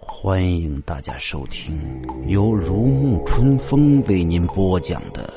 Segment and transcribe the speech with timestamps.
[0.00, 1.78] 欢迎大家收听
[2.26, 5.30] 由如沐春风为您播讲的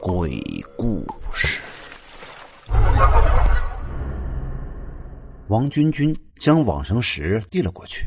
[0.00, 0.38] 鬼
[0.76, 1.62] 故事。
[5.48, 8.04] 王君君将往生石递了过去，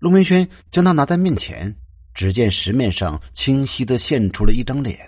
[0.00, 1.72] 陆明轩将它拿在面前，
[2.18, 4.98] 只见石面上清晰的现出了一张脸，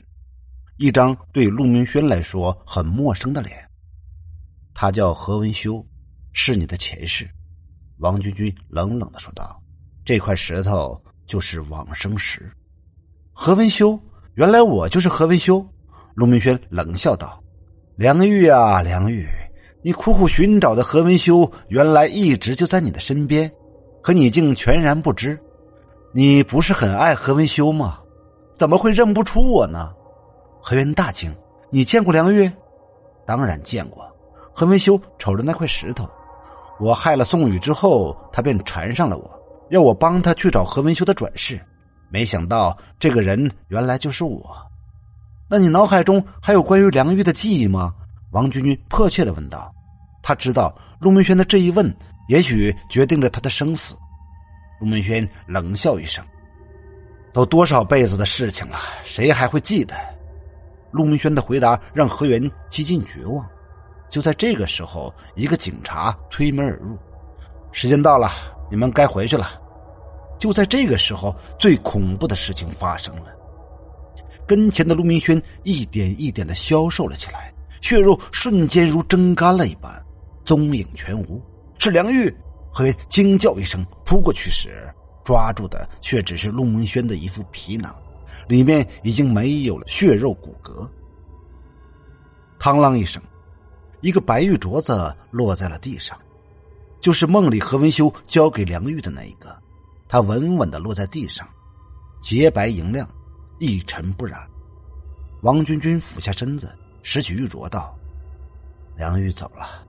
[0.76, 3.68] 一张对陆明轩来说很陌生的脸。
[4.72, 5.84] 他叫何文修，
[6.32, 7.28] 是你的前世。
[7.98, 9.60] 王君君冷冷的说道
[10.06, 12.48] ：“这块石头就是往生石。”
[13.34, 14.00] 何文修，
[14.34, 15.66] 原来我就是何文修。
[16.14, 17.42] 陆明轩冷笑道
[17.98, 19.28] ：“梁玉啊，梁玉。”
[19.82, 23.50] 你苦苦寻找的何文修，原来一直就在你的身边，
[24.00, 25.36] 可你竟全然不知。
[26.12, 28.00] 你不是很爱何文修吗？
[28.58, 29.92] 怎么会认不出我呢？
[30.60, 31.32] 何元大惊
[31.70, 32.50] ：“你见过梁玉
[33.24, 34.04] ？”“当然见过。”
[34.52, 36.10] 何文修瞅着那块石头，
[36.80, 39.30] 我害了宋宇之后，他便缠上了我，
[39.70, 41.58] 要我帮他去找何文修的转世。
[42.08, 44.54] 没想到这个人原来就是我。
[45.48, 47.94] 那你脑海中还有关于梁玉的记忆吗？
[48.32, 49.72] 王君君迫切的问道
[50.24, 51.96] ：“他知道陆明轩的这一问，
[52.28, 53.94] 也许决定了他的生死。”
[54.80, 56.24] 陆明轩冷笑一声
[57.32, 59.94] ：“都多少辈子的事情了，谁还会记得？”
[60.90, 63.46] 陆明轩的回答让何元几近绝望。
[64.08, 66.98] 就在这个时候，一个警察推门而入
[67.70, 68.32] ：“时间到了，
[68.70, 69.60] 你们该回去了。”
[70.40, 73.26] 就在这个时候，最恐怖的事情发生了：
[74.46, 77.52] 跟前的陆明轩一点一点的消瘦了起来。
[77.82, 80.04] 血肉瞬间如蒸干了一般，
[80.44, 81.40] 踪影全无。
[81.78, 82.34] 是梁玉！
[82.72, 84.92] 何元惊叫一声，扑过去时，
[85.24, 87.94] 抓住的却只是陆明轩的一副皮囊，
[88.48, 90.88] 里面已经没有了血肉骨骼。
[92.58, 93.22] 嘡啷一声，
[94.00, 96.18] 一个白玉镯子落在了地上，
[97.00, 99.56] 就是梦里何文修交给梁玉的那一个。
[100.08, 101.48] 它稳稳的落在地上，
[102.20, 103.08] 洁白莹亮，
[103.58, 104.48] 一尘不染。
[105.42, 106.70] 王君君俯下身子。
[107.02, 107.98] 拾起玉镯道
[108.94, 109.86] ：“梁玉走了，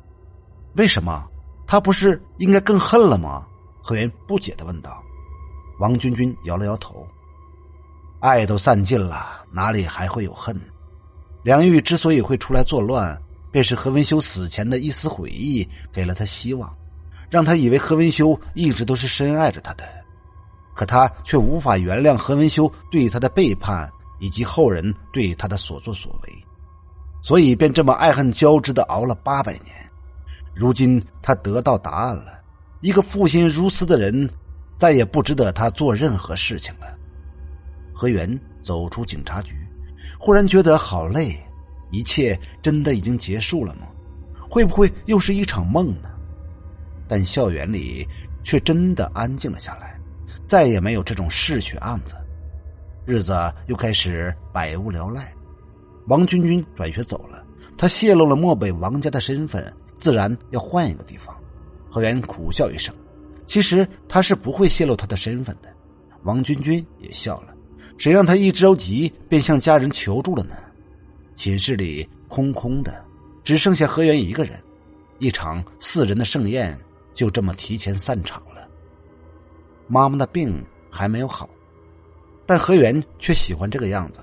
[0.76, 1.28] 为什么？
[1.72, 3.48] 他不是应该更恨了吗？”
[3.82, 5.02] 何元不解的问道。
[5.80, 7.08] 王君君摇了摇头
[8.20, 10.60] ：“爱都散尽了，哪里还会有恨？
[11.44, 13.18] 梁玉之所以会出来作乱，
[13.54, 16.70] 便是何文修死前的一丝悔意给了他希望，
[17.30, 19.86] 让他以为何文修一直都是深爱着他的。
[20.76, 23.90] 可他却无法原谅何文修对他的背叛，
[24.20, 26.46] 以及后人对他的所作所为。”
[27.24, 29.91] 所以，便这么爱恨交织的熬了八百年。
[30.54, 32.42] 如今，他得到答案了。
[32.82, 34.30] 一个负心如斯的人，
[34.78, 36.98] 再也不值得他做任何事情了。
[37.94, 39.54] 何源走出警察局，
[40.20, 41.38] 忽然觉得好累。
[41.92, 43.88] 一切真的已经结束了吗？
[44.50, 46.10] 会不会又是一场梦呢？
[47.08, 48.08] 但校园里
[48.44, 50.00] 却真的安静了下来，
[50.48, 52.16] 再也没有这种嗜血案子。
[53.06, 53.34] 日子
[53.68, 55.34] 又开始百无聊赖。
[56.08, 57.46] 王君君转学走了，
[57.78, 61.34] 他泄露了漠北王家的身份，自然要换一个地方。
[61.90, 62.94] 何源苦笑一声，
[63.46, 65.70] 其实他是不会泄露他的身份的。
[66.24, 67.54] 王君君也笑了，
[67.98, 70.56] 谁让他一着急便向家人求助了呢？
[71.36, 73.04] 寝室里空空的，
[73.44, 74.60] 只剩下何源一个人。
[75.20, 76.78] 一场四人的盛宴
[77.14, 78.68] 就这么提前散场了。
[79.88, 81.50] 妈妈的病还没有好，
[82.46, 84.20] 但何源却喜欢这个样子。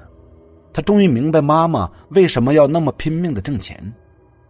[0.72, 3.81] 他终于明白妈妈为什么要那么拼命的挣钱，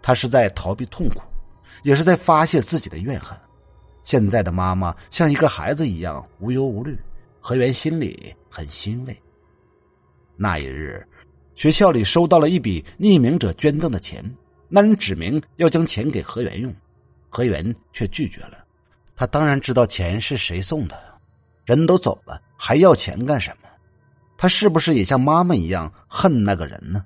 [0.09, 1.21] 他是在逃避痛苦，
[1.83, 3.37] 也是在发泄自己的怨恨。
[4.05, 6.99] 现在的妈妈像一个孩子一样无忧无虑，
[7.41, 9.15] 何元心里很欣慰。
[10.35, 11.07] 那一日，
[11.55, 14.25] 学校里收到了一笔匿名者捐赠的钱，
[14.67, 16.75] 那人指明要将钱给何元用，
[17.29, 18.65] 何元却拒绝了。
[19.15, 20.99] 他当然知道钱是谁送的，
[21.67, 23.69] 人都走了，还要钱干什么？
[24.39, 27.05] 他是不是也像妈妈一样恨那个人呢？